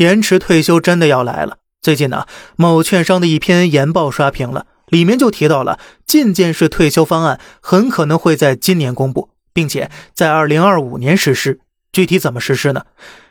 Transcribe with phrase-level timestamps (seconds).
[0.00, 1.58] 延迟退休真的要来了。
[1.82, 2.24] 最近呢，
[2.56, 11.60] 某券商的一篇研报刷屏了，里面就提到了进件式退休方案很可能会在今年公布，并且在二零二五年实施。
[11.92, 12.84] 具体怎么实施呢？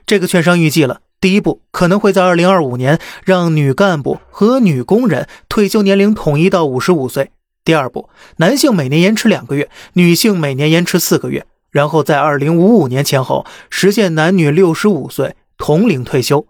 [0.05, 7.31] 这个券商预计了，第一步可能会在二零二五年让女干部和女工人退休年龄统一到五十五岁；
[7.65, 15.35] 第二步，男性每年延迟两个月，女性每年延迟四个月，然后在二零五五年前后实现男女六十五岁。
[15.61, 16.47] 同龄退休，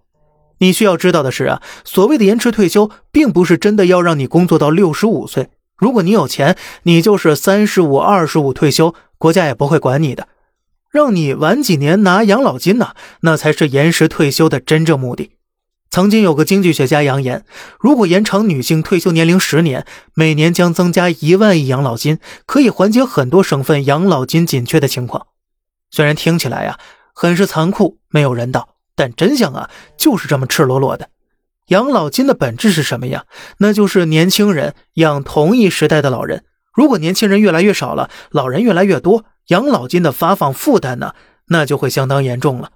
[0.60, 5.50] 你需要知道的是啊，所谓的延迟退休，并不是真的要让你工作到六十五岁。
[5.78, 10.28] 如果你有钱，你就是三十五、二十五退休，国家也不会管你的。
[10.92, 15.32] 让你晚几年拿养老金呢，那才是延迟退休的真正目的。
[15.92, 17.46] 曾经有个经济学家扬言，
[17.80, 25.28] 如果延长女性退休年龄十年，每年将增加一万亿养老金，可以缓解很多省份养老金紧缺的情况。
[25.90, 26.78] 虽然听起来呀，
[27.14, 28.76] 很是残酷，没有人道。
[29.00, 31.08] 但真相啊，就是这么赤裸裸的。
[31.68, 33.24] 养老金的本质是什么呀？
[33.60, 36.44] 那就是年轻人养同一时代的老人。
[36.74, 41.14] 如果年轻人越来越少了，老人越来越多，养老金的发放负担呢，
[41.48, 42.72] 那就会相当严重了。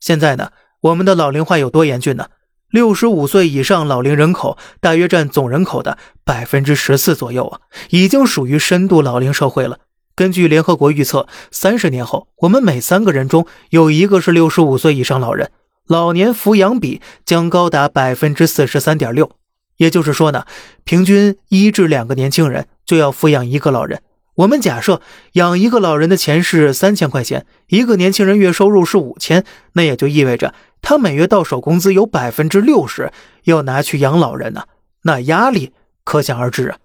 [0.00, 2.26] 现在呢，我们的老龄化有多严峻呢？
[2.68, 9.78] 六十五岁以上老龄人口大约占总人口的百分之十四左右啊，已经属于深度老龄社会了。
[10.16, 15.52] 根据联合国预测，三十年后，我们每三个人中有一个是六十五岁以上老人。
[15.90, 19.32] 老年抚养比将高达百分之四十三点六，
[19.76, 20.44] 也就是说呢，
[20.84, 24.00] 平均一至两个年轻人就要抚养一个老人。
[24.36, 25.02] 我们假设
[25.32, 33.10] 养一个老人的钱是三千块钱，一个年轻人月收入是五千，那也就意味着他每月到手工资有百分之六十
[33.42, 34.66] 要拿去养老人呢，
[35.02, 35.72] 那压力
[36.04, 36.78] 可想而知啊。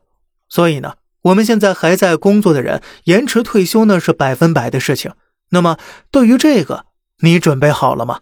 [0.50, 5.12] 所以呢，我们现在还在工作的人延迟退休呢是百分百的事情。
[5.52, 5.78] 那么
[6.10, 6.86] 对于这个，
[7.20, 8.22] 你准备好了吗？